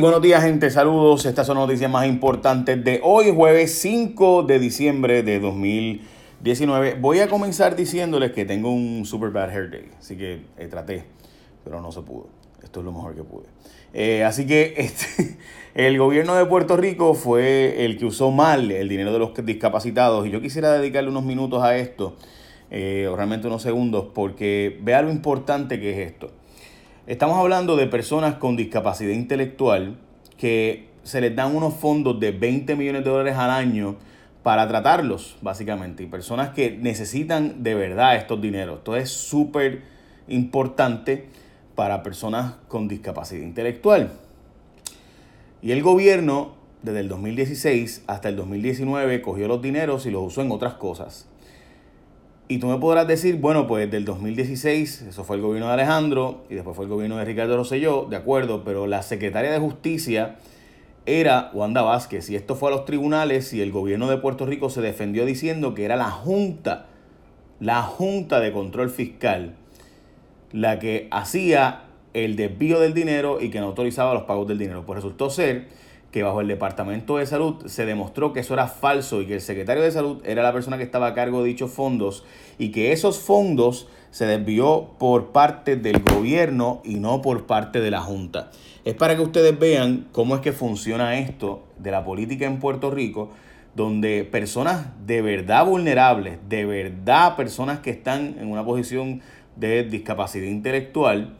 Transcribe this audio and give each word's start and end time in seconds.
Buenos 0.00 0.22
días 0.22 0.44
gente, 0.44 0.70
saludos. 0.70 1.26
Estas 1.26 1.44
son 1.48 1.56
noticias 1.56 1.90
más 1.90 2.06
importantes 2.06 2.84
de 2.84 3.00
hoy, 3.02 3.32
jueves 3.34 3.80
5 3.80 4.44
de 4.44 4.60
diciembre 4.60 5.24
de 5.24 5.40
2019. 5.40 6.94
Voy 7.00 7.18
a 7.18 7.28
comenzar 7.28 7.74
diciéndoles 7.74 8.30
que 8.30 8.44
tengo 8.44 8.70
un 8.70 9.04
super 9.04 9.30
bad 9.30 9.50
hair 9.50 9.70
day, 9.70 9.90
así 9.98 10.16
que 10.16 10.42
eh, 10.56 10.68
traté, 10.68 11.04
pero 11.64 11.80
no 11.80 11.90
se 11.90 12.02
pudo. 12.02 12.28
Esto 12.62 12.78
es 12.78 12.86
lo 12.86 12.92
mejor 12.92 13.16
que 13.16 13.24
pude. 13.24 13.46
Eh, 13.92 14.22
así 14.22 14.46
que 14.46 14.74
este, 14.76 15.36
el 15.74 15.98
gobierno 15.98 16.36
de 16.36 16.44
Puerto 16.44 16.76
Rico 16.76 17.14
fue 17.14 17.84
el 17.84 17.98
que 17.98 18.04
usó 18.04 18.30
mal 18.30 18.70
el 18.70 18.88
dinero 18.88 19.12
de 19.12 19.18
los 19.18 19.34
discapacitados 19.44 20.28
y 20.28 20.30
yo 20.30 20.40
quisiera 20.40 20.74
dedicarle 20.74 21.10
unos 21.10 21.24
minutos 21.24 21.60
a 21.64 21.76
esto, 21.76 22.14
eh, 22.70 23.08
o 23.10 23.16
realmente 23.16 23.48
unos 23.48 23.62
segundos, 23.62 24.06
porque 24.14 24.78
vea 24.80 25.02
lo 25.02 25.10
importante 25.10 25.80
que 25.80 25.90
es 25.90 26.12
esto. 26.12 26.30
Estamos 27.08 27.38
hablando 27.38 27.76
de 27.76 27.86
personas 27.86 28.34
con 28.34 28.54
discapacidad 28.54 29.14
intelectual 29.14 29.96
que 30.36 30.90
se 31.04 31.22
les 31.22 31.34
dan 31.34 31.56
unos 31.56 31.72
fondos 31.72 32.20
de 32.20 32.32
20 32.32 32.76
millones 32.76 33.02
de 33.02 33.08
dólares 33.08 33.34
al 33.38 33.48
año 33.48 33.96
para 34.42 34.68
tratarlos, 34.68 35.38
básicamente, 35.40 36.02
y 36.02 36.06
personas 36.06 36.50
que 36.50 36.70
necesitan 36.70 37.62
de 37.62 37.74
verdad 37.74 38.16
estos 38.16 38.42
dineros. 38.42 38.80
Esto 38.80 38.94
es 38.94 39.08
súper 39.08 39.84
importante 40.28 41.30
para 41.74 42.02
personas 42.02 42.56
con 42.68 42.88
discapacidad 42.88 43.42
intelectual. 43.42 44.12
Y 45.62 45.72
el 45.72 45.82
gobierno, 45.82 46.56
desde 46.82 47.00
el 47.00 47.08
2016 47.08 48.04
hasta 48.06 48.28
el 48.28 48.36
2019, 48.36 49.22
cogió 49.22 49.48
los 49.48 49.62
dineros 49.62 50.04
y 50.04 50.10
los 50.10 50.26
usó 50.26 50.42
en 50.42 50.52
otras 50.52 50.74
cosas. 50.74 51.26
Y 52.50 52.58
tú 52.58 52.66
me 52.66 52.78
podrás 52.78 53.06
decir, 53.06 53.36
bueno, 53.36 53.66
pues 53.66 53.90
del 53.90 54.06
2016, 54.06 55.02
eso 55.02 55.22
fue 55.22 55.36
el 55.36 55.42
gobierno 55.42 55.66
de 55.66 55.74
Alejandro 55.74 56.44
y 56.48 56.54
después 56.54 56.74
fue 56.74 56.86
el 56.86 56.90
gobierno 56.90 57.18
de 57.18 57.26
Ricardo 57.26 57.58
Rosselló, 57.58 58.06
de 58.08 58.16
acuerdo, 58.16 58.64
pero 58.64 58.86
la 58.86 59.02
secretaria 59.02 59.52
de 59.52 59.58
Justicia 59.58 60.36
era 61.04 61.50
Wanda 61.52 61.82
Vázquez 61.82 62.30
y 62.30 62.36
esto 62.36 62.56
fue 62.56 62.70
a 62.70 62.76
los 62.76 62.86
tribunales 62.86 63.52
y 63.52 63.60
el 63.60 63.70
gobierno 63.70 64.08
de 64.08 64.16
Puerto 64.16 64.46
Rico 64.46 64.70
se 64.70 64.80
defendió 64.80 65.26
diciendo 65.26 65.74
que 65.74 65.84
era 65.84 65.96
la 65.96 66.10
Junta, 66.10 66.86
la 67.60 67.82
Junta 67.82 68.40
de 68.40 68.50
Control 68.50 68.88
Fiscal, 68.88 69.54
la 70.50 70.78
que 70.78 71.06
hacía 71.10 71.82
el 72.14 72.36
desvío 72.36 72.80
del 72.80 72.94
dinero 72.94 73.42
y 73.42 73.50
que 73.50 73.60
no 73.60 73.66
autorizaba 73.66 74.14
los 74.14 74.22
pagos 74.22 74.48
del 74.48 74.56
dinero. 74.56 74.86
Pues 74.86 74.96
resultó 74.96 75.28
ser 75.28 75.68
que 76.10 76.22
bajo 76.22 76.40
el 76.40 76.48
Departamento 76.48 77.18
de 77.18 77.26
Salud 77.26 77.66
se 77.66 77.84
demostró 77.84 78.32
que 78.32 78.40
eso 78.40 78.54
era 78.54 78.66
falso 78.66 79.20
y 79.20 79.26
que 79.26 79.34
el 79.34 79.40
secretario 79.40 79.82
de 79.82 79.90
Salud 79.90 80.22
era 80.24 80.42
la 80.42 80.52
persona 80.52 80.78
que 80.78 80.84
estaba 80.84 81.08
a 81.08 81.14
cargo 81.14 81.42
de 81.42 81.48
dichos 81.48 81.70
fondos 81.70 82.24
y 82.58 82.70
que 82.70 82.92
esos 82.92 83.18
fondos 83.18 83.88
se 84.10 84.26
desvió 84.26 84.88
por 84.98 85.32
parte 85.32 85.76
del 85.76 86.02
gobierno 86.02 86.80
y 86.82 86.94
no 86.94 87.20
por 87.20 87.46
parte 87.46 87.80
de 87.80 87.90
la 87.90 88.00
Junta. 88.00 88.50
Es 88.84 88.94
para 88.94 89.16
que 89.16 89.22
ustedes 89.22 89.58
vean 89.58 90.08
cómo 90.12 90.34
es 90.34 90.40
que 90.40 90.52
funciona 90.52 91.18
esto 91.18 91.64
de 91.78 91.90
la 91.90 92.04
política 92.04 92.46
en 92.46 92.58
Puerto 92.58 92.90
Rico, 92.90 93.30
donde 93.74 94.24
personas 94.24 94.86
de 95.06 95.20
verdad 95.20 95.66
vulnerables, 95.66 96.38
de 96.48 96.64
verdad 96.64 97.36
personas 97.36 97.80
que 97.80 97.90
están 97.90 98.36
en 98.38 98.50
una 98.50 98.64
posición 98.64 99.20
de 99.56 99.84
discapacidad 99.84 100.46
intelectual, 100.46 101.36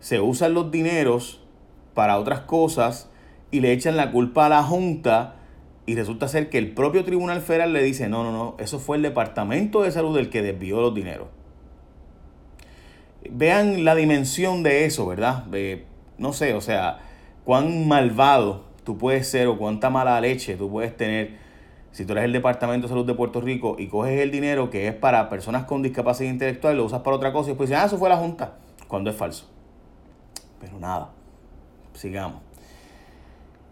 se 0.00 0.18
usan 0.18 0.52
los 0.52 0.72
dineros 0.72 1.40
para 1.94 2.18
otras 2.18 2.40
cosas 2.40 3.08
y 3.50 3.60
le 3.60 3.72
echan 3.72 3.96
la 3.96 4.12
culpa 4.12 4.46
a 4.46 4.48
la 4.48 4.62
Junta 4.62 5.36
y 5.86 5.94
resulta 5.94 6.28
ser 6.28 6.50
que 6.50 6.58
el 6.58 6.72
propio 6.72 7.04
Tribunal 7.04 7.40
Federal 7.40 7.72
le 7.72 7.82
dice, 7.82 8.08
no, 8.08 8.22
no, 8.22 8.32
no, 8.32 8.54
eso 8.58 8.78
fue 8.78 8.96
el 8.96 9.02
Departamento 9.02 9.82
de 9.82 9.90
Salud 9.90 10.16
el 10.18 10.30
que 10.30 10.42
desvió 10.42 10.80
los 10.80 10.94
dineros. 10.94 11.28
Vean 13.28 13.84
la 13.84 13.94
dimensión 13.94 14.62
de 14.62 14.84
eso, 14.84 15.06
¿verdad? 15.06 15.44
no 16.18 16.32
sé, 16.32 16.54
o 16.54 16.60
sea, 16.60 16.98
cuán 17.44 17.88
malvado 17.88 18.64
tú 18.84 18.98
puedes 18.98 19.28
ser 19.28 19.46
o 19.46 19.58
cuánta 19.58 19.90
mala 19.90 20.20
leche 20.20 20.56
tú 20.56 20.70
puedes 20.70 20.96
tener 20.96 21.38
si 21.92 22.04
tú 22.04 22.12
eres 22.12 22.24
el 22.24 22.32
Departamento 22.32 22.86
de 22.86 22.88
Salud 22.90 23.06
de 23.06 23.14
Puerto 23.14 23.40
Rico 23.40 23.76
y 23.78 23.88
coges 23.88 24.20
el 24.20 24.30
dinero 24.30 24.70
que 24.70 24.86
es 24.86 24.94
para 24.94 25.28
personas 25.28 25.64
con 25.64 25.82
discapacidad 25.82 26.30
intelectual, 26.30 26.76
lo 26.76 26.84
usas 26.84 27.00
para 27.00 27.16
otra 27.16 27.32
cosa 27.32 27.48
y 27.48 27.52
después 27.52 27.68
dices, 27.68 27.82
ah, 27.82 27.86
eso 27.86 27.98
fue 27.98 28.08
la 28.08 28.16
Junta, 28.16 28.58
cuando 28.86 29.10
es 29.10 29.16
falso. 29.16 29.46
Pero 30.60 30.78
nada, 30.78 31.10
sigamos. 31.94 32.42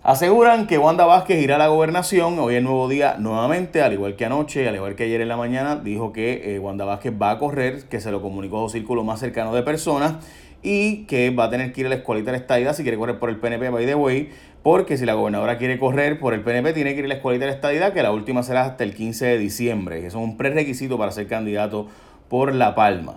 Aseguran 0.05 0.69
que 0.69 0.79
Wanda 0.79 1.07
Vázquez 1.07 1.43
irá 1.43 1.57
a 1.57 1.59
la 1.59 1.67
gobernación. 1.67 2.39
Hoy 2.39 2.55
es 2.55 2.63
nuevo 2.63 2.89
día 2.89 3.17
nuevamente, 3.19 3.83
al 3.83 3.93
igual 3.93 4.15
que 4.15 4.25
anoche, 4.25 4.69
al 4.69 4.77
igual 4.77 4.95
que 4.95 5.03
ayer 5.03 5.21
en 5.21 5.27
la 5.27 5.37
mañana, 5.37 5.75
dijo 5.75 6.13
que 6.13 6.55
eh, 6.55 6.61
Wanda 6.61 6.85
Vázquez 6.85 7.13
va 7.21 7.33
a 7.33 7.39
correr, 7.41 7.89
que 7.89 8.01
se 8.01 8.13
lo 8.13 8.23
comunicó 8.23 8.65
a 8.65 8.69
su 8.69 8.75
círculo 8.75 9.03
más 9.03 9.19
cercano 9.19 9.53
de 9.53 9.65
personas 9.65 10.25
y 10.63 11.05
que 11.07 11.31
va 11.31 11.45
a 11.45 11.51
tener 11.51 11.73
que 11.73 11.81
ir 11.81 11.87
a 11.89 11.91
la 11.91 11.97
escuelita 11.97 12.31
de 12.31 12.37
estadía 12.37 12.73
si 12.75 12.85
quiere 12.85 12.97
correr 12.97 13.19
por 13.19 13.29
el 13.29 13.39
PNP, 13.39 13.71
by 13.71 13.87
the 13.87 13.97
way, 13.97 14.31
porque 14.63 14.97
si 14.97 15.05
la 15.05 15.15
gobernadora 15.15 15.59
quiere 15.59 15.81
correr 15.81 16.21
por 16.21 16.33
el 16.33 16.43
PNP, 16.43 16.75
tiene 16.75 16.95
que 16.95 17.01
ir 17.01 17.07
a 17.07 17.09
la 17.09 17.15
escuelita 17.15 17.47
de 17.47 17.51
estadía, 17.51 17.93
que 17.93 18.01
la 18.01 18.13
última 18.13 18.45
será 18.45 18.67
hasta 18.67 18.85
el 18.85 18.95
15 18.95 19.27
de 19.27 19.39
diciembre, 19.39 20.01
que 20.01 20.07
es 20.07 20.15
un 20.15 20.37
prerequisito 20.37 20.97
para 20.97 21.11
ser 21.11 21.27
candidato 21.27 21.89
por 22.29 22.55
La 22.55 22.77
Palma. 22.77 23.17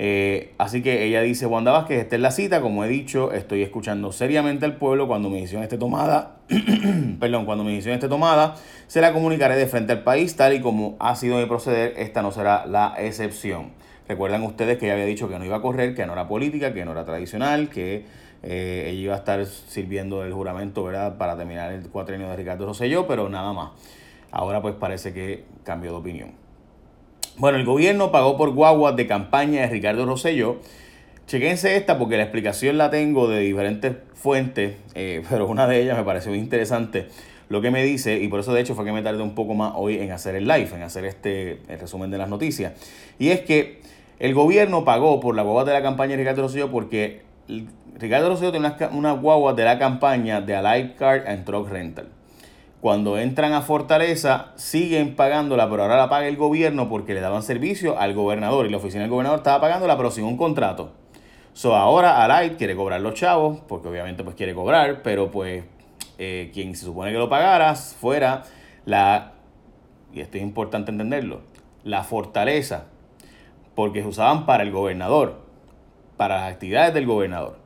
Eh, 0.00 0.54
así 0.58 0.80
que 0.80 1.04
ella 1.04 1.22
dice, 1.22 1.46
Wanda 1.46 1.72
Vázquez, 1.72 1.98
esta 1.98 2.14
es 2.14 2.22
la 2.22 2.30
cita, 2.30 2.60
como 2.60 2.84
he 2.84 2.88
dicho, 2.88 3.32
estoy 3.32 3.62
escuchando 3.62 4.12
seriamente 4.12 4.64
al 4.64 4.76
pueblo 4.76 5.08
cuando 5.08 5.28
mi 5.28 5.40
decisión 5.40 5.64
esté 5.64 5.76
tomada, 5.76 6.36
perdón, 7.18 7.46
cuando 7.46 7.64
mi 7.64 7.72
decisión 7.72 7.94
esté 7.94 8.08
tomada, 8.08 8.54
se 8.86 9.00
la 9.00 9.12
comunicaré 9.12 9.56
de 9.56 9.66
frente 9.66 9.92
al 9.92 10.04
país, 10.04 10.36
tal 10.36 10.54
y 10.54 10.60
como 10.60 10.96
ha 11.00 11.16
sido 11.16 11.38
mi 11.38 11.46
proceder, 11.46 11.94
esta 11.96 12.22
no 12.22 12.30
será 12.30 12.64
la 12.64 12.94
excepción. 12.96 13.72
Recuerdan 14.06 14.44
ustedes 14.44 14.78
que 14.78 14.86
ella 14.86 14.94
había 14.94 15.04
dicho 15.04 15.28
que 15.28 15.36
no 15.36 15.44
iba 15.44 15.56
a 15.56 15.62
correr, 15.62 15.96
que 15.96 16.06
no 16.06 16.12
era 16.12 16.28
política, 16.28 16.72
que 16.72 16.84
no 16.84 16.92
era 16.92 17.04
tradicional, 17.04 17.68
que 17.68 18.04
eh, 18.44 18.84
ella 18.86 19.00
iba 19.00 19.14
a 19.14 19.18
estar 19.18 19.44
sirviendo 19.46 20.22
el 20.22 20.32
juramento, 20.32 20.84
¿verdad?, 20.84 21.18
para 21.18 21.36
terminar 21.36 21.72
el 21.72 21.88
cuatrienio 21.88 22.28
de 22.30 22.36
Ricardo 22.36 22.66
Rosselló, 22.66 23.08
pero 23.08 23.28
nada 23.28 23.52
más. 23.52 23.72
Ahora 24.30 24.62
pues 24.62 24.76
parece 24.76 25.12
que 25.12 25.44
cambió 25.64 25.90
de 25.90 25.96
opinión. 25.96 26.47
Bueno, 27.38 27.56
el 27.56 27.64
gobierno 27.64 28.10
pagó 28.10 28.36
por 28.36 28.50
guaguas 28.50 28.96
de 28.96 29.06
campaña 29.06 29.60
de 29.60 29.68
Ricardo 29.68 30.04
Rosselló. 30.04 30.56
Chequense 31.28 31.76
esta 31.76 31.96
porque 31.96 32.16
la 32.16 32.24
explicación 32.24 32.78
la 32.78 32.90
tengo 32.90 33.28
de 33.28 33.38
diferentes 33.38 33.94
fuentes, 34.14 34.74
eh, 34.96 35.22
pero 35.30 35.46
una 35.46 35.68
de 35.68 35.80
ellas 35.80 35.96
me 35.96 36.02
pareció 36.02 36.32
muy 36.32 36.40
interesante 36.40 37.06
lo 37.48 37.60
que 37.60 37.70
me 37.70 37.84
dice, 37.84 38.18
y 38.18 38.26
por 38.26 38.40
eso 38.40 38.52
de 38.52 38.60
hecho 38.60 38.74
fue 38.74 38.84
que 38.84 38.92
me 38.92 39.02
tardé 39.02 39.22
un 39.22 39.36
poco 39.36 39.54
más 39.54 39.72
hoy 39.76 40.00
en 40.00 40.10
hacer 40.10 40.34
el 40.34 40.48
live, 40.48 40.68
en 40.74 40.82
hacer 40.82 41.04
este 41.04 41.60
el 41.68 41.78
resumen 41.78 42.10
de 42.10 42.18
las 42.18 42.28
noticias. 42.28 42.72
Y 43.20 43.28
es 43.28 43.40
que 43.40 43.82
el 44.18 44.34
gobierno 44.34 44.84
pagó 44.84 45.20
por 45.20 45.36
la 45.36 45.42
guagua 45.42 45.64
de 45.64 45.72
la 45.74 45.80
campaña 45.80 46.10
de 46.10 46.16
Ricardo 46.16 46.42
Rosselló 46.42 46.72
porque 46.72 47.22
Ricardo 47.98 48.30
Rosselló 48.30 48.50
tiene 48.50 48.68
una, 48.90 49.12
guagua 49.12 49.54
de 49.54 49.64
la 49.64 49.78
campaña 49.78 50.40
de 50.40 50.56
Alive 50.56 50.96
Car 50.96 51.24
and 51.28 51.44
Truck 51.44 51.70
Rental. 51.70 52.08
Cuando 52.80 53.18
entran 53.18 53.54
a 53.54 53.62
Fortaleza, 53.62 54.52
siguen 54.54 55.16
pagándola, 55.16 55.68
pero 55.68 55.82
ahora 55.82 55.96
la 55.96 56.08
paga 56.08 56.28
el 56.28 56.36
gobierno 56.36 56.88
porque 56.88 57.12
le 57.12 57.20
daban 57.20 57.42
servicio 57.42 57.98
al 57.98 58.14
gobernador 58.14 58.66
y 58.66 58.70
la 58.70 58.76
oficina 58.76 59.02
del 59.02 59.10
gobernador 59.10 59.38
estaba 59.38 59.60
pagándola, 59.60 59.96
pero 59.96 60.12
sin 60.12 60.24
un 60.24 60.36
contrato. 60.36 60.92
So, 61.54 61.74
ahora 61.74 62.22
Alight 62.22 62.56
quiere 62.56 62.76
cobrar 62.76 63.00
los 63.00 63.14
chavos, 63.14 63.58
porque 63.66 63.88
obviamente 63.88 64.22
pues 64.22 64.36
quiere 64.36 64.54
cobrar, 64.54 65.02
pero 65.02 65.28
pues 65.32 65.64
eh, 66.18 66.52
quien 66.54 66.76
se 66.76 66.84
supone 66.84 67.10
que 67.10 67.18
lo 67.18 67.28
pagara 67.28 67.74
fuera 67.74 68.44
la, 68.84 69.32
y 70.12 70.20
esto 70.20 70.36
es 70.36 70.44
importante 70.44 70.92
entenderlo, 70.92 71.40
la 71.82 72.04
fortaleza, 72.04 72.84
porque 73.74 74.02
se 74.02 74.08
usaban 74.08 74.46
para 74.46 74.62
el 74.62 74.70
gobernador, 74.70 75.40
para 76.16 76.42
las 76.42 76.52
actividades 76.52 76.94
del 76.94 77.06
gobernador. 77.06 77.58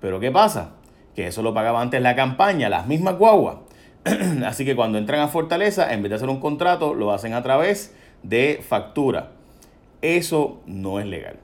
Pero 0.00 0.20
¿qué 0.20 0.30
pasa? 0.30 0.70
Que 1.14 1.26
eso 1.26 1.42
lo 1.42 1.52
pagaba 1.52 1.82
antes 1.82 2.00
la 2.00 2.16
campaña, 2.16 2.70
las 2.70 2.86
mismas 2.86 3.18
guaguas. 3.18 3.56
Así 4.46 4.64
que 4.64 4.76
cuando 4.76 4.98
entran 4.98 5.20
a 5.20 5.28
Fortaleza, 5.28 5.92
en 5.92 6.02
vez 6.02 6.10
de 6.10 6.16
hacer 6.16 6.28
un 6.28 6.40
contrato, 6.40 6.94
lo 6.94 7.12
hacen 7.12 7.32
a 7.32 7.42
través 7.42 7.94
de 8.22 8.60
factura. 8.66 9.30
Eso 10.02 10.60
no 10.66 11.00
es 11.00 11.06
legal. 11.06 11.36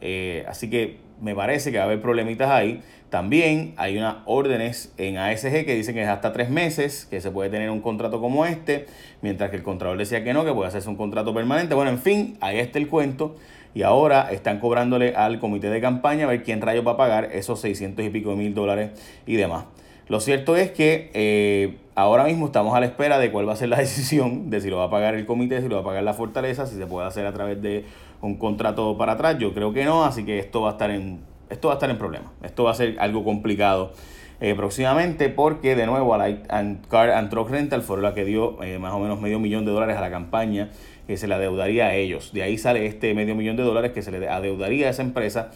Eh, 0.00 0.44
así 0.46 0.68
que 0.68 0.98
me 1.22 1.34
parece 1.34 1.72
que 1.72 1.78
va 1.78 1.84
a 1.84 1.86
haber 1.86 2.02
problemitas 2.02 2.50
ahí. 2.50 2.82
También 3.08 3.74
hay 3.76 3.96
unas 3.96 4.16
órdenes 4.26 4.92
en 4.98 5.16
ASG 5.16 5.64
que 5.64 5.74
dicen 5.74 5.94
que 5.94 6.02
es 6.02 6.08
hasta 6.08 6.32
tres 6.32 6.50
meses 6.50 7.06
que 7.08 7.20
se 7.20 7.30
puede 7.30 7.48
tener 7.48 7.70
un 7.70 7.80
contrato 7.80 8.20
como 8.20 8.44
este, 8.44 8.86
mientras 9.22 9.50
que 9.50 9.56
el 9.56 9.62
contralor 9.62 9.96
decía 9.96 10.24
que 10.24 10.34
no, 10.34 10.44
que 10.44 10.52
puede 10.52 10.68
hacerse 10.68 10.88
un 10.88 10.96
contrato 10.96 11.32
permanente. 11.32 11.74
Bueno, 11.74 11.90
en 11.90 11.98
fin, 11.98 12.36
ahí 12.40 12.58
está 12.58 12.78
el 12.78 12.88
cuento. 12.88 13.36
Y 13.74 13.82
ahora 13.82 14.30
están 14.30 14.60
cobrándole 14.60 15.14
al 15.16 15.40
comité 15.40 15.70
de 15.70 15.80
campaña 15.80 16.24
a 16.24 16.28
ver 16.28 16.42
quién 16.42 16.60
rayos 16.60 16.86
va 16.86 16.92
a 16.92 16.96
pagar 16.96 17.30
esos 17.32 17.60
600 17.60 18.04
y 18.04 18.10
pico 18.10 18.36
mil 18.36 18.54
dólares 18.54 18.90
y 19.26 19.36
demás. 19.36 19.64
Lo 20.08 20.20
cierto 20.20 20.54
es 20.56 20.70
que 20.70 21.10
eh, 21.14 21.76
ahora 21.94 22.24
mismo 22.24 22.46
estamos 22.46 22.74
a 22.74 22.80
la 22.80 22.86
espera 22.86 23.18
de 23.18 23.30
cuál 23.30 23.48
va 23.48 23.52
a 23.52 23.56
ser 23.56 23.68
la 23.68 23.76
decisión 23.78 24.50
de 24.50 24.60
si 24.60 24.70
lo 24.70 24.78
va 24.78 24.84
a 24.84 24.90
pagar 24.90 25.14
el 25.14 25.26
comité, 25.26 25.60
si 25.60 25.68
lo 25.68 25.76
va 25.76 25.82
a 25.82 25.84
pagar 25.84 26.02
la 26.02 26.14
fortaleza, 26.14 26.66
si 26.66 26.76
se 26.76 26.86
puede 26.86 27.06
hacer 27.06 27.26
a 27.26 27.32
través 27.32 27.60
de 27.60 27.84
un 28.20 28.36
contrato 28.36 28.96
para 28.96 29.12
atrás. 29.12 29.38
Yo 29.38 29.54
creo 29.54 29.72
que 29.72 29.84
no, 29.84 30.04
así 30.04 30.24
que 30.24 30.38
esto 30.38 30.62
va 30.62 30.70
a 30.70 30.72
estar 30.72 30.90
en, 30.90 31.20
esto 31.50 31.68
va 31.68 31.74
a 31.74 31.76
estar 31.76 31.90
en 31.90 31.98
problema. 31.98 32.32
Esto 32.42 32.64
va 32.64 32.72
a 32.72 32.74
ser 32.74 32.96
algo 32.98 33.24
complicado 33.24 33.92
eh, 34.40 34.54
próximamente 34.54 35.28
porque 35.28 35.76
de 35.76 35.86
nuevo 35.86 36.12
a 36.12 36.18
Light 36.18 36.46
Car 36.88 37.10
and 37.10 37.30
Truck 37.30 37.50
Rental 37.50 37.82
fue 37.82 38.00
la 38.00 38.14
que 38.14 38.24
dio 38.24 38.62
eh, 38.62 38.78
más 38.78 38.92
o 38.92 38.98
menos 38.98 39.20
medio 39.20 39.38
millón 39.38 39.64
de 39.64 39.70
dólares 39.70 39.96
a 39.96 40.00
la 40.00 40.10
campaña 40.10 40.70
que 41.06 41.16
se 41.16 41.28
le 41.28 41.34
adeudaría 41.34 41.86
a 41.86 41.94
ellos. 41.94 42.32
De 42.32 42.42
ahí 42.42 42.58
sale 42.58 42.86
este 42.86 43.14
medio 43.14 43.34
millón 43.34 43.56
de 43.56 43.62
dólares 43.62 43.92
que 43.92 44.02
se 44.02 44.10
le 44.10 44.28
adeudaría 44.28 44.88
a 44.88 44.90
esa 44.90 45.02
empresa 45.02 45.50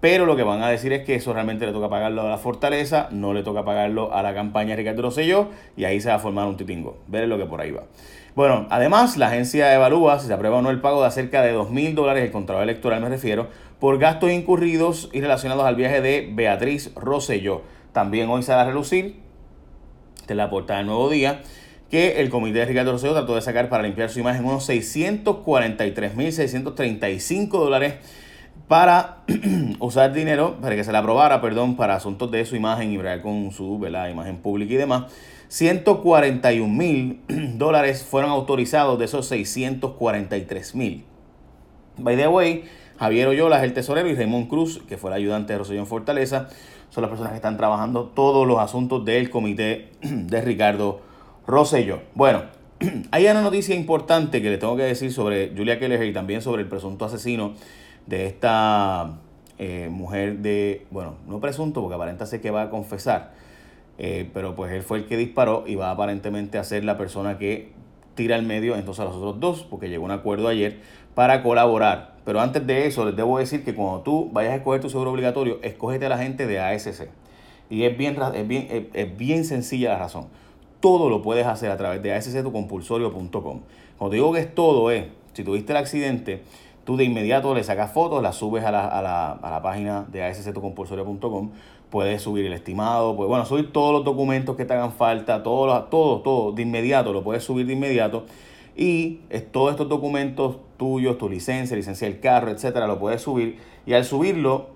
pero 0.00 0.24
lo 0.24 0.34
que 0.34 0.42
van 0.42 0.62
a 0.62 0.68
decir 0.68 0.92
es 0.92 1.04
que 1.04 1.14
eso 1.14 1.32
realmente 1.32 1.66
le 1.66 1.72
toca 1.72 1.90
pagarlo 1.90 2.22
a 2.22 2.30
la 2.30 2.38
Fortaleza, 2.38 3.08
no 3.10 3.34
le 3.34 3.42
toca 3.42 3.64
pagarlo 3.64 4.14
a 4.14 4.22
la 4.22 4.34
campaña 4.34 4.74
Ricardo 4.74 5.02
Rosselló, 5.02 5.48
y 5.76 5.84
ahí 5.84 6.00
se 6.00 6.08
va 6.08 6.14
a 6.14 6.18
formar 6.18 6.46
un 6.46 6.56
titingo. 6.56 6.96
Ver 7.06 7.28
lo 7.28 7.36
que 7.36 7.44
por 7.44 7.60
ahí 7.60 7.70
va. 7.70 7.82
Bueno, 8.34 8.66
además, 8.70 9.18
la 9.18 9.26
agencia 9.26 9.74
evalúa 9.74 10.18
si 10.18 10.28
se 10.28 10.32
aprueba 10.32 10.58
o 10.58 10.62
no 10.62 10.70
el 10.70 10.80
pago 10.80 11.04
de 11.04 11.10
cerca 11.10 11.42
de 11.42 11.54
2.000 11.54 11.94
dólares, 11.94 12.24
el 12.24 12.30
contrato 12.30 12.62
electoral 12.62 13.02
me 13.02 13.10
refiero, 13.10 13.48
por 13.78 13.98
gastos 13.98 14.30
incurridos 14.30 15.10
y 15.12 15.20
relacionados 15.20 15.64
al 15.64 15.76
viaje 15.76 16.00
de 16.00 16.30
Beatriz 16.32 16.94
Rosselló. 16.94 17.60
También 17.92 18.30
hoy 18.30 18.42
va 18.48 18.62
a 18.62 18.64
relucir, 18.64 19.16
de 20.26 20.34
la 20.34 20.48
portada 20.48 20.78
del 20.78 20.86
Nuevo 20.86 21.10
Día, 21.10 21.42
que 21.90 22.20
el 22.20 22.30
comité 22.30 22.60
de 22.60 22.66
Ricardo 22.66 22.92
Rosselló 22.92 23.14
trató 23.14 23.34
de 23.34 23.42
sacar 23.42 23.68
para 23.68 23.82
limpiar 23.82 24.08
su 24.08 24.20
imagen 24.20 24.46
unos 24.46 24.66
643.635 24.68 27.50
dólares 27.50 27.94
para 28.68 29.18
usar 29.80 30.12
dinero, 30.12 30.56
para 30.60 30.76
que 30.76 30.84
se 30.84 30.92
le 30.92 30.98
aprobara, 30.98 31.40
perdón, 31.40 31.76
para 31.76 31.96
asuntos 31.96 32.30
de 32.30 32.44
su 32.44 32.56
imagen 32.56 32.92
y 32.92 32.96
bregar 32.96 33.22
con 33.22 33.50
su 33.52 33.80
imagen 33.84 34.38
pública 34.38 34.74
y 34.74 34.76
demás. 34.76 35.12
141 35.48 36.72
mil 36.72 37.20
dólares 37.58 38.04
fueron 38.04 38.30
autorizados 38.30 38.98
de 38.98 39.06
esos 39.06 39.26
643 39.26 40.74
mil. 40.74 41.04
By 41.98 42.16
the 42.16 42.28
way, 42.28 42.64
Javier 42.98 43.28
Oyola 43.28 43.64
el 43.64 43.72
tesorero 43.72 44.08
y 44.08 44.14
Raymond 44.14 44.48
Cruz, 44.48 44.80
que 44.88 44.96
fue 44.96 45.10
el 45.10 45.16
ayudante 45.16 45.52
de 45.52 45.58
Rosellón 45.58 45.86
Fortaleza, 45.86 46.48
son 46.90 47.02
las 47.02 47.08
personas 47.08 47.32
que 47.32 47.36
están 47.36 47.56
trabajando 47.56 48.04
todos 48.04 48.46
los 48.46 48.58
asuntos 48.58 49.04
del 49.04 49.30
comité 49.30 49.90
de 50.02 50.40
Ricardo 50.40 51.00
Rosselló. 51.46 52.00
Bueno, 52.14 52.42
hay 53.10 53.26
una 53.26 53.42
noticia 53.42 53.74
importante 53.74 54.42
que 54.42 54.50
le 54.50 54.58
tengo 54.58 54.76
que 54.76 54.82
decir 54.82 55.12
sobre 55.12 55.52
Julia 55.56 55.78
Keller 55.78 56.02
y 56.04 56.12
también 56.12 56.42
sobre 56.42 56.62
el 56.62 56.68
presunto 56.68 57.04
asesino 57.04 57.54
de 58.06 58.26
esta 58.26 59.18
eh, 59.58 59.88
mujer 59.90 60.38
de, 60.38 60.86
bueno, 60.90 61.16
no 61.26 61.40
presunto 61.40 61.80
porque 61.82 61.94
aparenta 61.94 62.26
ser 62.26 62.40
que 62.40 62.50
va 62.50 62.62
a 62.62 62.70
confesar, 62.70 63.32
eh, 63.98 64.28
pero 64.32 64.54
pues 64.54 64.72
él 64.72 64.82
fue 64.82 64.98
el 64.98 65.06
que 65.06 65.16
disparó 65.16 65.64
y 65.66 65.74
va 65.74 65.90
aparentemente 65.90 66.56
a 66.58 66.64
ser 66.64 66.84
la 66.84 66.96
persona 66.96 67.36
que 67.36 67.72
tira 68.14 68.36
al 68.36 68.42
medio 68.42 68.76
entonces 68.76 69.00
a 69.00 69.04
los 69.04 69.16
otros 69.16 69.40
dos, 69.40 69.62
porque 69.68 69.88
llegó 69.88 70.04
un 70.04 70.10
acuerdo 70.10 70.48
ayer 70.48 70.80
para 71.14 71.42
colaborar. 71.42 72.16
Pero 72.24 72.40
antes 72.40 72.66
de 72.66 72.86
eso, 72.86 73.04
les 73.04 73.16
debo 73.16 73.38
decir 73.38 73.64
que 73.64 73.74
cuando 73.74 74.00
tú 74.00 74.30
vayas 74.32 74.52
a 74.52 74.56
escoger 74.56 74.80
tu 74.80 74.90
seguro 74.90 75.10
obligatorio, 75.10 75.58
escógete 75.62 76.06
a 76.06 76.08
la 76.08 76.18
gente 76.18 76.46
de 76.46 76.58
ASC. 76.58 77.08
Y 77.68 77.84
es 77.84 77.96
bien, 77.96 78.16
es 78.34 78.48
bien, 78.48 78.88
es 78.92 79.16
bien 79.16 79.44
sencilla 79.44 79.90
la 79.90 79.98
razón. 79.98 80.26
Todo 80.80 81.08
lo 81.08 81.22
puedes 81.22 81.46
hacer 81.46 81.70
a 81.70 81.76
través 81.76 82.02
de 82.02 82.12
asctucompulsorio.com. 82.14 83.60
Cuando 83.98 84.14
digo 84.14 84.32
que 84.32 84.40
es 84.40 84.54
todo, 84.54 84.90
es, 84.90 85.04
si 85.34 85.44
tuviste 85.44 85.72
el 85.72 85.76
accidente, 85.76 86.42
tú 86.90 86.96
de 86.96 87.04
inmediato 87.04 87.54
le 87.54 87.62
sacas 87.62 87.92
fotos, 87.92 88.20
las 88.20 88.34
subes 88.34 88.64
a 88.64 88.72
la, 88.72 88.84
a 88.84 89.00
la, 89.00 89.30
a 89.30 89.48
la 89.48 89.62
página 89.62 90.04
de 90.10 90.24
asctucompulsorio.com, 90.24 91.50
puedes 91.88 92.20
subir 92.20 92.44
el 92.46 92.52
estimado, 92.52 93.14
pues 93.14 93.28
bueno, 93.28 93.46
subir 93.46 93.72
todos 93.72 93.92
los 93.92 94.04
documentos 94.04 94.56
que 94.56 94.64
te 94.64 94.72
hagan 94.72 94.90
falta, 94.90 95.44
todo, 95.44 95.84
todo, 95.84 96.20
todo, 96.22 96.50
de 96.50 96.62
inmediato, 96.62 97.12
lo 97.12 97.22
puedes 97.22 97.44
subir 97.44 97.64
de 97.66 97.74
inmediato. 97.74 98.24
Y 98.74 99.20
todos 99.52 99.70
estos 99.70 99.88
documentos 99.88 100.56
tuyos, 100.78 101.16
tu 101.16 101.28
licencia, 101.28 101.76
licencia 101.76 102.08
del 102.08 102.18
carro, 102.18 102.50
etcétera, 102.50 102.88
lo 102.88 102.98
puedes 102.98 103.22
subir. 103.22 103.58
Y 103.86 103.92
al 103.92 104.04
subirlo, 104.04 104.70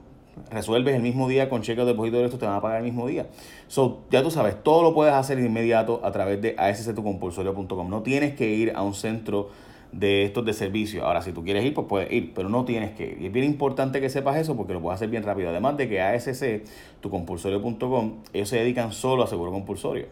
resuelves 0.52 0.94
el 0.94 1.02
mismo 1.02 1.28
día 1.28 1.48
con 1.48 1.62
cheque 1.62 1.80
o 1.80 1.84
depósito 1.84 2.18
directo, 2.18 2.38
te 2.38 2.46
van 2.46 2.54
a 2.54 2.60
pagar 2.60 2.78
el 2.78 2.84
mismo 2.84 3.08
día. 3.08 3.26
So, 3.66 4.02
ya 4.12 4.22
tú 4.22 4.30
sabes, 4.30 4.62
todo 4.62 4.84
lo 4.84 4.94
puedes 4.94 5.14
hacer 5.14 5.38
de 5.38 5.46
inmediato 5.46 6.00
a 6.04 6.12
través 6.12 6.40
de 6.40 6.54
asctucompulsorio.com. 6.58 7.90
No 7.90 8.02
tienes 8.02 8.36
que 8.36 8.50
ir 8.50 8.72
a 8.76 8.82
un 8.82 8.94
centro 8.94 9.48
de 9.98 10.24
estos 10.24 10.44
de 10.44 10.52
servicio. 10.52 11.04
Ahora, 11.06 11.22
si 11.22 11.32
tú 11.32 11.44
quieres 11.44 11.64
ir, 11.64 11.72
pues 11.72 11.86
puedes 11.86 12.12
ir, 12.12 12.32
pero 12.34 12.48
no 12.48 12.64
tienes 12.64 12.92
que 12.92 13.12
ir. 13.12 13.22
Y 13.22 13.26
es 13.26 13.32
bien 13.32 13.46
importante 13.46 14.00
que 14.00 14.08
sepas 14.08 14.36
eso 14.36 14.56
porque 14.56 14.72
lo 14.72 14.80
puedes 14.80 14.96
hacer 14.96 15.08
bien 15.08 15.22
rápido. 15.22 15.50
Además 15.50 15.76
de 15.76 15.88
que 15.88 16.00
ASC, 16.00 16.64
tu 17.00 17.10
compulsorio.com, 17.10 18.22
ellos 18.32 18.48
se 18.48 18.56
dedican 18.56 18.92
solo 18.92 19.22
a 19.22 19.26
seguro 19.26 19.52
compulsorio. 19.52 20.06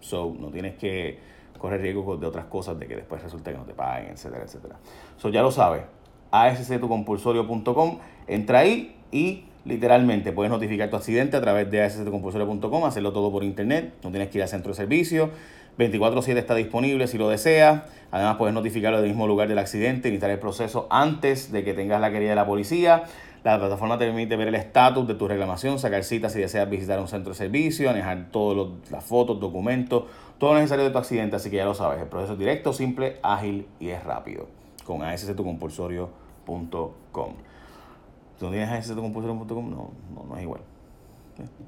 So, 0.00 0.34
no 0.38 0.48
tienes 0.48 0.74
que 0.74 1.18
correr 1.58 1.80
riesgo 1.80 2.16
de 2.16 2.26
otras 2.26 2.46
cosas, 2.46 2.78
de 2.78 2.86
que 2.86 2.96
después 2.96 3.22
resulte 3.22 3.52
que 3.52 3.56
no 3.56 3.64
te 3.64 3.72
paguen, 3.72 4.10
etcétera, 4.10 4.44
etcétera. 4.44 4.76
So, 5.16 5.30
ya 5.30 5.42
lo 5.42 5.50
sabes. 5.50 5.82
ASCTucompulsorio.com, 6.30 7.98
entra 8.26 8.60
ahí 8.60 8.96
y 9.10 9.44
literalmente 9.64 10.32
puedes 10.32 10.50
notificar 10.50 10.90
tu 10.90 10.96
accidente 10.96 11.36
a 11.36 11.40
través 11.40 11.70
de 11.70 11.82
ASCTucompulsorio.com, 11.82 12.84
hacerlo 12.84 13.12
todo 13.12 13.30
por 13.30 13.44
internet, 13.44 13.94
no 14.02 14.10
tienes 14.10 14.28
que 14.28 14.38
ir 14.38 14.42
al 14.42 14.48
centro 14.48 14.72
de 14.72 14.76
servicio 14.76 15.30
24/7 15.78 16.38
está 16.38 16.54
disponible 16.54 17.06
si 17.06 17.18
lo 17.18 17.28
deseas. 17.28 17.82
Además 18.10 18.36
puedes 18.36 18.54
notificarlo 18.54 19.00
del 19.00 19.08
mismo 19.08 19.26
lugar 19.26 19.48
del 19.48 19.58
accidente, 19.58 20.08
iniciar 20.08 20.30
el 20.30 20.38
proceso 20.38 20.86
antes 20.90 21.50
de 21.50 21.64
que 21.64 21.72
tengas 21.72 22.00
la 22.00 22.10
querida 22.10 22.30
de 22.30 22.36
la 22.36 22.46
policía. 22.46 23.04
La 23.42 23.58
plataforma 23.58 23.98
te 23.98 24.04
permite 24.04 24.36
ver 24.36 24.48
el 24.48 24.54
estatus 24.54 25.08
de 25.08 25.14
tu 25.14 25.26
reclamación, 25.26 25.78
sacar 25.78 26.04
citas 26.04 26.32
si 26.32 26.38
deseas 26.38 26.68
visitar 26.70 27.00
un 27.00 27.08
centro 27.08 27.32
de 27.32 27.38
servicio, 27.38 27.88
manejar 27.88 28.28
todas 28.30 28.68
las 28.90 29.04
fotos, 29.04 29.40
documentos, 29.40 30.04
todo 30.38 30.52
lo 30.52 30.60
necesario 30.60 30.84
de 30.84 30.90
tu 30.90 30.98
accidente. 30.98 31.36
Así 31.36 31.50
que 31.50 31.56
ya 31.56 31.64
lo 31.64 31.74
sabes, 31.74 32.00
el 32.00 32.08
proceso 32.08 32.34
es 32.34 32.38
directo, 32.38 32.72
simple, 32.72 33.16
ágil 33.22 33.66
y 33.80 33.88
es 33.88 34.04
rápido. 34.04 34.46
Con 34.84 35.02
asctucompulsorio.com. 35.02 37.32
Si 38.38 38.44
no 38.44 38.50
tienes 38.50 38.70
asctucompulsorio.com, 38.70 39.70
no, 39.70 39.90
no, 40.14 40.24
no 40.28 40.36
es 40.36 40.42
igual. 40.42 40.60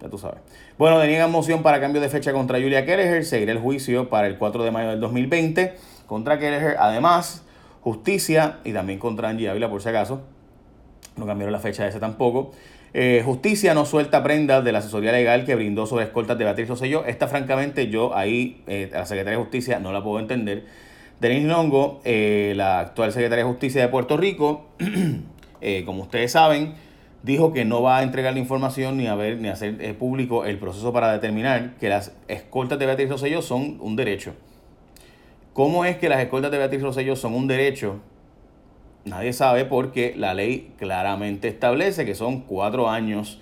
Ya 0.01 0.09
tú 0.09 0.19
sabes. 0.19 0.41
Bueno, 0.79 0.99
deniegan 0.99 1.31
moción 1.31 1.63
para 1.63 1.81
cambio 1.81 2.01
de 2.01 2.09
fecha 2.09 2.33
contra 2.33 2.61
Julia 2.61 2.85
Kelleher. 2.85 3.25
Seguirá 3.25 3.53
el 3.53 3.59
juicio 3.59 4.09
para 4.09 4.27
el 4.27 4.37
4 4.37 4.63
de 4.63 4.71
mayo 4.71 4.91
del 4.91 5.01
2020 5.01 5.75
contra 6.07 6.39
Kelleher. 6.39 6.77
Además, 6.79 7.43
justicia 7.81 8.59
y 8.65 8.73
también 8.73 8.99
contra 8.99 9.29
Angie 9.29 9.49
Ávila, 9.49 9.71
por 9.71 9.83
si 9.83 9.89
acaso. 9.89 10.23
No 11.17 11.27
cambiaron 11.27 11.53
la 11.53 11.61
fecha 11.61 11.85
de 11.85 11.91
ese 11.91 12.01
tampoco. 12.01 12.53
Eh, 12.97 13.23
justicia 13.25 13.75
no 13.75 13.85
suelta 13.87 14.23
prendas 14.23 14.63
de 14.63 14.71
la 14.71 14.79
asesoría 14.79 15.11
legal 15.11 15.45
que 15.45 15.57
brindó 15.57 15.85
sobre 15.85 16.05
escoltas 16.05 16.39
de 16.39 16.45
Beatriz 16.45 16.69
Rosselló. 16.69 17.05
Esta, 17.05 17.27
francamente, 17.27 17.89
yo 17.89 18.17
ahí, 18.17 18.63
eh, 18.69 18.89
la 18.93 19.05
secretaria 19.05 19.37
de 19.37 19.43
Justicia, 19.43 19.81
no 19.81 19.93
la 19.93 20.03
puedo 20.03 20.21
entender. 20.21 20.65
Denise 21.21 21.49
Longo, 21.49 22.01
eh, 22.05 22.53
la 22.57 22.81
actual 22.81 23.13
secretaria 23.13 23.45
de 23.45 23.51
Justicia 23.51 23.83
de 23.83 23.89
Puerto 23.89 24.17
Rico, 24.17 24.69
como 25.87 26.03
ustedes 26.03 26.33
saben, 26.33 26.75
dijo 27.25 27.55
que 27.55 27.65
no 27.65 27.81
va 27.81 27.99
a 27.99 28.03
entregar 28.03 28.35
la 28.35 28.39
información 28.39 28.99
ni 28.99 29.07
a 29.07 29.15
ver 29.15 29.39
ni 29.39 29.49
hacer 29.49 29.79
eh, 29.81 29.95
público 29.95 30.45
el 30.45 30.59
proceso 30.59 30.93
para 30.93 31.11
determinar 31.11 31.75
que 31.81 31.89
las 31.89 32.15
escoltas 32.29 32.79
de 32.79 32.85
Beatriz 32.85 33.09
Rosselló 33.09 33.41
son 33.41 33.79
un 33.81 33.97
derecho. 33.97 34.35
¿Cómo 35.55 35.87
es 35.87 35.97
que 35.97 36.11
las 36.11 36.21
escoltas 36.21 36.51
de 36.51 36.59
Beatriz 36.59 36.83
Rosselló 36.83 37.17
son 37.17 37.35
un 37.35 37.47
derecho? 37.47 38.01
Nadie 39.07 39.33
sabe 39.33 39.65
porque 39.65 40.15
la 40.17 40.35
ley 40.35 40.73
claramente 40.79 41.49
establece 41.49 42.05
que 42.05 42.15
son 42.15 42.43
cuatro 42.43 42.91
años 42.91 43.41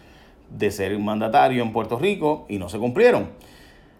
de 0.48 0.70
ser 0.70 0.96
mandatario 0.98 1.62
en 1.62 1.72
Puerto 1.72 1.98
Rico 1.98 2.46
y 2.48 2.58
no 2.58 2.68
se 2.68 2.78
cumplieron. 2.78 3.30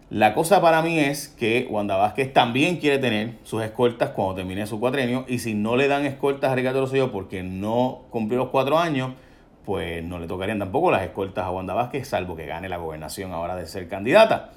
La 0.09 0.33
cosa 0.33 0.61
para 0.61 0.81
mí 0.81 0.99
es 0.99 1.27
que 1.27 1.67
Wanda 1.69 1.97
Vázquez 1.97 2.31
también 2.31 2.77
quiere 2.77 2.99
tener 2.99 3.33
sus 3.43 3.61
escoltas 3.63 4.11
cuando 4.11 4.35
termine 4.35 4.65
su 4.65 4.79
cuatrenio 4.79 5.25
y 5.27 5.39
si 5.39 5.55
no 5.55 5.75
le 5.75 5.89
dan 5.89 6.05
escoltas 6.05 6.51
a 6.51 6.55
Ricardo 6.55 6.81
Rosselló 6.81 7.11
porque 7.11 7.43
no 7.43 8.03
cumplió 8.11 8.39
los 8.39 8.49
cuatro 8.49 8.77
años, 8.77 9.13
pues 9.65 10.03
no 10.03 10.19
le 10.19 10.27
tocarían 10.27 10.59
tampoco 10.59 10.91
las 10.91 11.03
escoltas 11.03 11.45
a 11.45 11.51
Wanda 11.51 11.73
Vázquez, 11.73 12.07
salvo 12.07 12.35
que 12.35 12.45
gane 12.45 12.69
la 12.69 12.77
gobernación 12.77 13.31
ahora 13.31 13.55
de 13.55 13.65
ser 13.65 13.87
candidata. 13.87 14.51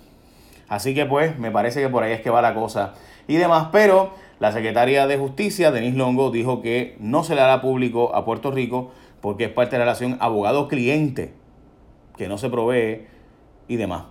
Así 0.68 0.94
que 0.94 1.06
pues 1.06 1.38
me 1.38 1.50
parece 1.50 1.80
que 1.80 1.88
por 1.88 2.02
ahí 2.02 2.12
es 2.12 2.20
que 2.20 2.30
va 2.30 2.42
la 2.42 2.54
cosa 2.54 2.94
y 3.28 3.36
demás, 3.36 3.68
pero 3.70 4.10
la 4.38 4.52
secretaria 4.52 5.06
de 5.06 5.16
Justicia, 5.16 5.70
Denise 5.70 5.96
Longo, 5.96 6.30
dijo 6.30 6.60
que 6.60 6.96
no 6.98 7.25
se 7.25 7.34
le 7.34 7.40
hará 7.40 7.62
público 7.62 8.14
a 8.14 8.25
Puerto 8.25 8.50
Rico 8.50 8.90
porque 9.20 9.44
es 9.44 9.50
parte 9.50 9.72
de 9.72 9.78
la 9.78 9.84
relación 9.84 10.16
abogado-cliente, 10.20 11.32
que 12.16 12.28
no 12.28 12.36
se 12.38 12.50
provee 12.50 13.06
y 13.68 13.76
demás. 13.76 14.04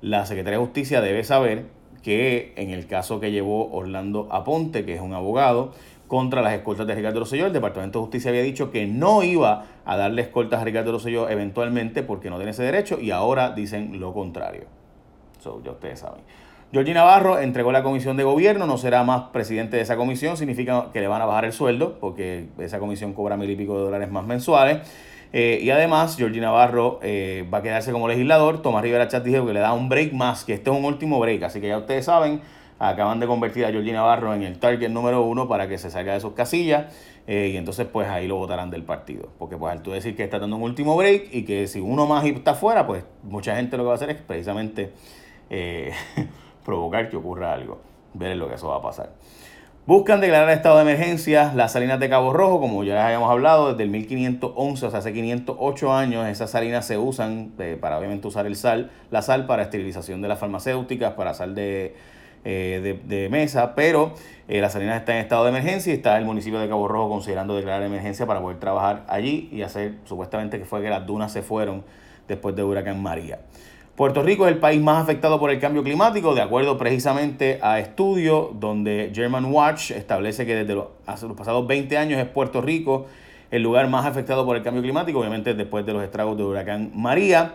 La 0.00 0.26
secretaria 0.26 0.58
de 0.58 0.64
Justicia 0.64 1.00
debe 1.00 1.24
saber 1.24 1.66
que 2.02 2.52
en 2.56 2.70
el 2.70 2.86
caso 2.86 3.18
que 3.20 3.32
llevó 3.32 3.72
Orlando 3.72 4.28
Aponte, 4.30 4.84
que 4.84 4.94
es 4.94 5.00
un 5.00 5.14
abogado, 5.14 5.72
contra 6.06 6.42
las 6.42 6.54
escoltas 6.54 6.86
de 6.86 6.94
Ricardo 6.94 7.20
Rosselló. 7.20 7.46
El 7.46 7.52
Departamento 7.52 7.98
de 7.98 8.04
Justicia 8.04 8.30
había 8.30 8.42
dicho 8.42 8.70
que 8.70 8.86
no 8.86 9.22
iba 9.22 9.64
a 9.84 9.96
darle 9.96 10.22
escoltas 10.22 10.60
a 10.60 10.64
Ricardo 10.64 10.92
Rosselló 10.92 11.28
eventualmente 11.28 12.02
porque 12.02 12.30
no 12.30 12.36
tiene 12.36 12.50
ese 12.50 12.62
derecho 12.62 13.00
y 13.00 13.10
ahora 13.10 13.50
dicen 13.50 14.00
lo 14.00 14.12
contrario. 14.12 14.64
So, 15.40 15.62
ya 15.62 15.72
ustedes 15.72 16.00
saben. 16.00 16.22
Georgie 16.72 16.94
Navarro 16.94 17.38
entregó 17.38 17.70
la 17.70 17.82
comisión 17.82 18.16
de 18.16 18.24
gobierno, 18.24 18.66
no 18.66 18.78
será 18.78 19.04
más 19.04 19.24
presidente 19.32 19.76
de 19.76 19.82
esa 19.82 19.96
comisión, 19.96 20.36
significa 20.36 20.88
que 20.92 21.00
le 21.00 21.06
van 21.06 21.22
a 21.22 21.24
bajar 21.24 21.44
el 21.44 21.52
sueldo 21.52 21.98
porque 22.00 22.48
esa 22.58 22.80
comisión 22.80 23.12
cobra 23.12 23.36
mil 23.36 23.48
y 23.48 23.54
pico 23.54 23.76
de 23.78 23.84
dólares 23.84 24.10
más 24.10 24.26
mensuales. 24.26 24.78
Eh, 25.36 25.58
y 25.62 25.70
además, 25.70 26.16
Georgie 26.16 26.40
Navarro 26.40 27.00
eh, 27.02 27.44
va 27.52 27.58
a 27.58 27.62
quedarse 27.62 27.90
como 27.90 28.06
legislador. 28.06 28.62
Tomás 28.62 28.82
Rivera 28.82 29.08
Chat 29.08 29.24
dijo 29.24 29.44
que 29.44 29.52
le 29.52 29.58
da 29.58 29.72
un 29.72 29.88
break 29.88 30.12
más, 30.12 30.44
que 30.44 30.54
este 30.54 30.70
es 30.70 30.76
un 30.76 30.84
último 30.84 31.18
break. 31.18 31.42
Así 31.42 31.60
que 31.60 31.66
ya 31.66 31.78
ustedes 31.78 32.04
saben, 32.04 32.40
acaban 32.90 33.20
de 33.20 33.26
convertir 33.26 33.64
a 33.64 33.70
Georgina 33.70 33.98
Navarro 33.98 34.34
en 34.34 34.42
el 34.42 34.58
target 34.58 34.90
número 34.90 35.22
uno 35.22 35.48
para 35.48 35.68
que 35.68 35.78
se 35.78 35.90
salga 35.90 36.14
de 36.14 36.20
sus 36.20 36.32
casillas 36.32 36.94
eh, 37.26 37.50
y 37.52 37.56
entonces 37.56 37.86
pues 37.90 38.08
ahí 38.08 38.26
lo 38.26 38.36
votarán 38.36 38.70
del 38.70 38.82
partido. 38.82 39.28
Porque 39.38 39.56
pues 39.56 39.72
al 39.72 39.82
tú 39.82 39.92
decir 39.92 40.14
que 40.16 40.24
está 40.24 40.38
dando 40.38 40.56
un 40.56 40.62
último 40.62 40.96
break 40.96 41.28
y 41.32 41.44
que 41.44 41.66
si 41.66 41.80
uno 41.80 42.06
más 42.06 42.24
está 42.24 42.54
fuera, 42.54 42.86
pues 42.86 43.04
mucha 43.22 43.56
gente 43.56 43.76
lo 43.76 43.84
que 43.84 43.86
va 43.86 43.92
a 43.92 43.96
hacer 43.96 44.10
es 44.10 44.20
precisamente 44.20 44.92
eh, 45.50 45.92
provocar 46.64 47.08
que 47.08 47.16
ocurra 47.16 47.52
algo. 47.52 47.80
Ver 48.12 48.36
lo 48.36 48.48
que 48.48 48.54
eso 48.54 48.68
va 48.68 48.76
a 48.76 48.82
pasar. 48.82 49.10
Buscan 49.86 50.22
declarar 50.22 50.48
estado 50.48 50.76
de 50.76 50.82
emergencia 50.82 51.52
las 51.54 51.72
salinas 51.72 52.00
de 52.00 52.08
Cabo 52.08 52.32
Rojo, 52.32 52.58
como 52.58 52.84
ya 52.84 52.94
les 52.94 53.02
habíamos 53.02 53.30
hablado, 53.30 53.72
desde 53.72 53.82
el 53.82 53.90
1511, 53.90 54.86
o 54.86 54.90
sea, 54.90 55.00
hace 55.00 55.12
508 55.12 55.92
años, 55.92 56.26
esas 56.26 56.50
salinas 56.50 56.86
se 56.86 56.96
usan 56.96 57.52
eh, 57.58 57.76
para 57.78 57.98
obviamente 57.98 58.26
usar 58.26 58.46
el 58.46 58.56
sal, 58.56 58.90
la 59.10 59.20
sal 59.20 59.44
para 59.44 59.62
esterilización 59.62 60.22
de 60.22 60.28
las 60.28 60.38
farmacéuticas, 60.38 61.12
para 61.12 61.34
sal 61.34 61.54
de, 61.54 61.94
eh, 62.44 63.00
de, 63.04 63.28
mesa, 63.30 63.74
pero 63.74 64.14
eh, 64.48 64.60
las 64.60 64.72
salinas 64.72 64.98
están 64.98 65.16
en 65.16 65.22
estado 65.22 65.44
de 65.44 65.50
emergencia 65.50 65.92
y 65.92 65.96
está 65.96 66.18
el 66.18 66.24
municipio 66.24 66.58
de 66.60 66.68
Cabo 66.68 66.88
Rojo 66.88 67.08
considerando 67.08 67.56
declarar 67.56 67.82
emergencia 67.82 68.26
para 68.26 68.40
poder 68.40 68.58
trabajar 68.58 69.04
allí 69.08 69.48
y 69.50 69.62
hacer, 69.62 69.94
supuestamente 70.04 70.58
que 70.58 70.64
fue 70.64 70.82
que 70.82 70.90
las 70.90 71.06
dunas 71.06 71.32
se 71.32 71.42
fueron 71.42 71.84
después 72.28 72.54
de 72.54 72.62
huracán 72.62 73.02
María. 73.02 73.38
Puerto 73.96 74.22
Rico 74.22 74.46
es 74.46 74.52
el 74.52 74.58
país 74.58 74.82
más 74.82 75.02
afectado 75.02 75.38
por 75.38 75.50
el 75.50 75.60
cambio 75.60 75.84
climático, 75.84 76.34
de 76.34 76.42
acuerdo 76.42 76.76
precisamente 76.76 77.60
a 77.62 77.78
estudio 77.78 78.50
donde 78.52 79.12
German 79.14 79.46
Watch 79.46 79.92
establece 79.92 80.44
que 80.44 80.56
desde 80.56 80.74
los, 80.74 80.88
los 81.06 81.36
pasados 81.36 81.66
20 81.66 81.96
años 81.96 82.20
es 82.20 82.26
Puerto 82.26 82.60
Rico 82.60 83.06
el 83.50 83.62
lugar 83.62 83.88
más 83.88 84.04
afectado 84.04 84.44
por 84.44 84.56
el 84.56 84.64
cambio 84.64 84.82
climático, 84.82 85.20
obviamente 85.20 85.54
después 85.54 85.86
de 85.86 85.92
los 85.92 86.02
estragos 86.02 86.36
de 86.36 86.42
huracán 86.42 86.90
María. 86.92 87.54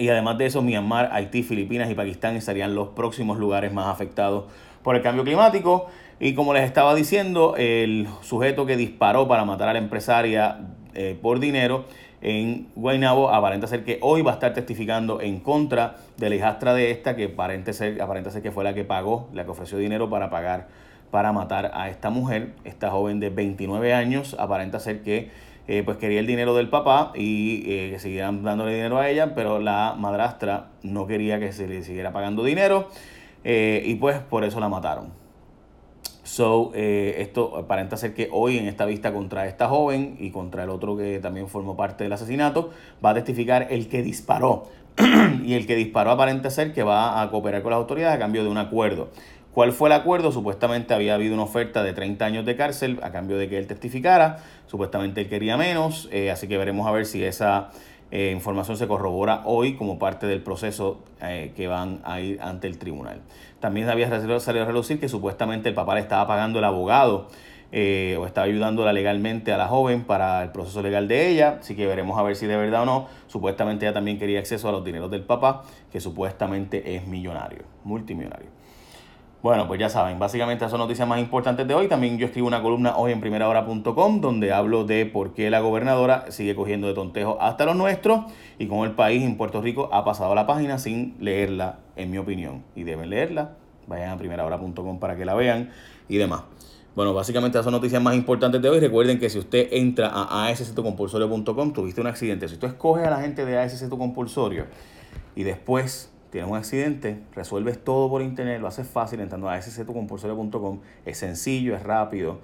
Y 0.00 0.08
además 0.08 0.38
de 0.38 0.46
eso, 0.46 0.62
Myanmar, 0.62 1.10
Haití, 1.12 1.42
Filipinas 1.42 1.90
y 1.90 1.94
Pakistán 1.94 2.40
serían 2.40 2.74
los 2.74 2.88
próximos 2.88 3.38
lugares 3.38 3.70
más 3.72 3.86
afectados 3.86 4.44
por 4.82 4.96
el 4.96 5.02
cambio 5.02 5.24
climático. 5.24 5.88
Y 6.18 6.32
como 6.34 6.54
les 6.54 6.64
estaba 6.64 6.94
diciendo, 6.94 7.54
el 7.56 8.08
sujeto 8.22 8.64
que 8.64 8.78
disparó 8.78 9.28
para 9.28 9.44
matar 9.44 9.68
a 9.68 9.74
la 9.74 9.78
empresaria 9.78 10.58
eh, 10.94 11.18
por 11.20 11.38
dinero 11.38 11.84
en 12.22 12.68
Guaynabo 12.76 13.30
aparenta 13.30 13.66
ser 13.66 13.84
que 13.84 13.98
hoy 14.02 14.22
va 14.22 14.32
a 14.32 14.34
estar 14.34 14.52
testificando 14.52 15.20
en 15.20 15.40
contra 15.40 15.96
de 16.16 16.28
la 16.28 16.34
hijastra 16.36 16.74
de 16.74 16.90
esta 16.90 17.16
que 17.16 17.24
aparenta 17.26 17.72
ser, 17.72 18.00
aparenta 18.00 18.30
ser 18.30 18.42
que 18.42 18.50
fue 18.50 18.64
la 18.64 18.74
que 18.74 18.84
pagó, 18.84 19.28
la 19.32 19.44
que 19.44 19.50
ofreció 19.50 19.78
dinero 19.78 20.10
para 20.10 20.30
pagar, 20.30 20.68
para 21.10 21.32
matar 21.32 21.72
a 21.74 21.88
esta 21.88 22.10
mujer, 22.10 22.52
esta 22.64 22.90
joven 22.90 23.20
de 23.20 23.30
29 23.30 23.94
años, 23.94 24.36
aparenta 24.38 24.80
ser 24.80 25.02
que 25.02 25.30
eh, 25.72 25.84
pues 25.84 25.98
quería 25.98 26.18
el 26.18 26.26
dinero 26.26 26.52
del 26.56 26.68
papá 26.68 27.12
y 27.14 27.62
eh, 27.64 27.90
que 27.92 28.00
siguieran 28.00 28.42
dándole 28.42 28.74
dinero 28.74 28.98
a 28.98 29.08
ella, 29.08 29.36
pero 29.36 29.60
la 29.60 29.94
madrastra 29.96 30.70
no 30.82 31.06
quería 31.06 31.38
que 31.38 31.52
se 31.52 31.68
le 31.68 31.84
siguiera 31.84 32.12
pagando 32.12 32.42
dinero 32.42 32.88
eh, 33.44 33.80
y 33.86 33.94
pues 33.94 34.18
por 34.18 34.42
eso 34.42 34.58
la 34.58 34.68
mataron. 34.68 35.12
So, 36.24 36.72
esto 36.74 37.56
aparenta 37.56 37.96
ser 37.96 38.14
que 38.14 38.28
hoy 38.32 38.58
en 38.58 38.66
esta 38.66 38.84
vista 38.84 39.12
contra 39.12 39.46
esta 39.46 39.68
joven 39.68 40.16
y 40.18 40.30
contra 40.32 40.64
el 40.64 40.70
otro 40.70 40.96
que 40.96 41.20
también 41.20 41.46
formó 41.46 41.76
parte 41.76 42.02
del 42.02 42.12
asesinato, 42.12 42.70
va 43.04 43.10
a 43.10 43.14
testificar 43.14 43.68
el 43.70 43.88
que 43.88 44.02
disparó. 44.02 44.64
y 45.44 45.54
el 45.54 45.68
que 45.68 45.76
disparó 45.76 46.10
aparenta 46.10 46.50
ser 46.50 46.72
que 46.72 46.82
va 46.82 47.22
a 47.22 47.30
cooperar 47.30 47.62
con 47.62 47.70
las 47.70 47.78
autoridades 47.78 48.16
a 48.16 48.18
cambio 48.18 48.42
de 48.42 48.50
un 48.50 48.58
acuerdo. 48.58 49.10
¿Cuál 49.52 49.72
fue 49.72 49.88
el 49.88 49.94
acuerdo? 49.94 50.30
Supuestamente 50.30 50.94
había 50.94 51.14
habido 51.14 51.34
una 51.34 51.42
oferta 51.42 51.82
de 51.82 51.92
30 51.92 52.24
años 52.24 52.46
de 52.46 52.54
cárcel 52.54 53.00
a 53.02 53.10
cambio 53.10 53.36
de 53.36 53.48
que 53.48 53.58
él 53.58 53.66
testificara. 53.66 54.38
Supuestamente 54.68 55.22
él 55.22 55.28
quería 55.28 55.56
menos, 55.56 56.08
eh, 56.12 56.30
así 56.30 56.46
que 56.46 56.56
veremos 56.56 56.86
a 56.86 56.92
ver 56.92 57.04
si 57.04 57.24
esa 57.24 57.70
eh, 58.12 58.30
información 58.32 58.76
se 58.76 58.86
corrobora 58.86 59.42
hoy 59.46 59.74
como 59.74 59.98
parte 59.98 60.28
del 60.28 60.40
proceso 60.40 61.00
eh, 61.20 61.52
que 61.56 61.66
van 61.66 62.00
a 62.04 62.20
ir 62.20 62.40
ante 62.40 62.68
el 62.68 62.78
tribunal. 62.78 63.22
También 63.58 63.88
había 63.88 64.08
salido 64.38 64.64
a 64.64 64.66
relucir 64.66 65.00
que 65.00 65.08
supuestamente 65.08 65.68
el 65.68 65.74
papá 65.74 65.96
le 65.96 66.02
estaba 66.02 66.28
pagando 66.28 66.60
el 66.60 66.64
abogado 66.64 67.26
o 67.72 68.26
estaba 68.26 68.46
ayudándola 68.46 68.92
legalmente 68.92 69.52
a 69.52 69.56
la 69.56 69.68
joven 69.68 70.02
para 70.02 70.42
el 70.42 70.50
proceso 70.50 70.82
legal 70.82 71.06
de 71.06 71.28
ella, 71.28 71.58
así 71.60 71.76
que 71.76 71.86
veremos 71.86 72.18
a 72.18 72.22
ver 72.22 72.34
si 72.34 72.46
de 72.46 72.56
verdad 72.56 72.82
o 72.82 72.86
no. 72.86 73.08
Supuestamente 73.26 73.84
ella 73.86 73.94
también 73.94 74.18
quería 74.18 74.38
acceso 74.38 74.68
a 74.68 74.72
los 74.72 74.84
dineros 74.84 75.10
del 75.10 75.22
papá, 75.22 75.62
que 75.90 76.00
supuestamente 76.00 76.96
es 76.96 77.06
millonario, 77.06 77.62
multimillonario. 77.84 78.59
Bueno, 79.42 79.66
pues 79.66 79.80
ya 79.80 79.88
saben, 79.88 80.18
básicamente 80.18 80.64
esas 80.64 80.70
son 80.70 80.80
noticias 80.80 81.08
más 81.08 81.18
importantes 81.18 81.66
de 81.66 81.72
hoy. 81.72 81.88
También 81.88 82.18
yo 82.18 82.26
escribo 82.26 82.46
una 82.46 82.60
columna 82.60 82.98
hoy 82.98 83.12
en 83.12 83.22
primerahora.com 83.22 84.20
donde 84.20 84.52
hablo 84.52 84.84
de 84.84 85.06
por 85.06 85.32
qué 85.32 85.48
la 85.48 85.60
gobernadora 85.60 86.30
sigue 86.30 86.54
cogiendo 86.54 86.88
de 86.88 86.92
tontejo 86.92 87.38
hasta 87.40 87.64
los 87.64 87.74
nuestros 87.74 88.30
y 88.58 88.66
cómo 88.66 88.84
el 88.84 88.92
país 88.92 89.22
en 89.22 89.38
Puerto 89.38 89.62
Rico 89.62 89.88
ha 89.92 90.04
pasado 90.04 90.34
la 90.34 90.46
página 90.46 90.78
sin 90.78 91.16
leerla, 91.20 91.78
en 91.96 92.10
mi 92.10 92.18
opinión. 92.18 92.64
Y 92.76 92.82
deben 92.84 93.08
leerla. 93.08 93.52
Vayan 93.86 94.10
a 94.10 94.18
primerahora.com 94.18 95.00
para 95.00 95.16
que 95.16 95.24
la 95.24 95.34
vean 95.34 95.70
y 96.06 96.18
demás. 96.18 96.42
Bueno, 96.94 97.14
básicamente 97.14 97.56
esas 97.56 97.64
son 97.64 97.72
noticias 97.72 98.02
más 98.02 98.14
importantes 98.14 98.60
de 98.60 98.68
hoy. 98.68 98.78
Recuerden 98.78 99.18
que 99.18 99.30
si 99.30 99.38
usted 99.38 99.68
entra 99.70 100.08
a 100.08 100.48
asctocompulsorio.com, 100.48 101.72
tuviste 101.72 102.02
un 102.02 102.08
accidente. 102.08 102.46
Si 102.46 102.54
usted 102.54 102.68
escoge 102.68 103.06
a 103.06 103.10
la 103.10 103.22
gente 103.22 103.46
de 103.46 103.58
ASC 103.58 103.88
Compulsorio 103.88 104.66
y 105.34 105.44
después 105.44 106.12
tienes 106.30 106.50
un 106.50 106.56
accidente, 106.56 107.20
resuelves 107.34 107.82
todo 107.82 108.08
por 108.08 108.22
internet, 108.22 108.60
lo 108.60 108.68
haces 108.68 108.88
fácil 108.88 109.20
entrando 109.20 109.48
a 109.48 109.60
sctucompulsorio.com, 109.60 110.80
es 111.04 111.18
sencillo, 111.18 111.74
es 111.74 111.82
rápido, 111.82 112.38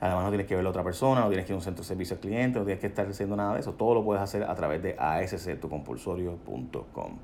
además 0.00 0.24
no 0.24 0.30
tienes 0.30 0.46
que 0.46 0.56
ver 0.56 0.66
a 0.66 0.68
otra 0.68 0.82
persona, 0.82 1.20
no 1.20 1.28
tienes 1.28 1.46
que 1.46 1.52
ir 1.52 1.54
a 1.54 1.58
un 1.58 1.62
centro 1.62 1.82
de 1.82 1.88
servicio 1.88 2.16
al 2.16 2.20
cliente, 2.20 2.58
no 2.58 2.64
tienes 2.64 2.80
que 2.80 2.88
estar 2.88 3.06
haciendo 3.06 3.36
nada 3.36 3.54
de 3.54 3.60
eso, 3.60 3.74
todo 3.74 3.94
lo 3.94 4.04
puedes 4.04 4.22
hacer 4.22 4.42
a 4.42 4.54
través 4.54 4.82
de 4.82 4.96
asctucompulsorio.com. 4.98 7.18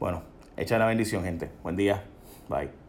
Bueno, 0.00 0.22
echa 0.56 0.78
la 0.78 0.86
bendición 0.86 1.24
gente, 1.24 1.50
buen 1.62 1.76
día, 1.76 2.02
bye. 2.48 2.85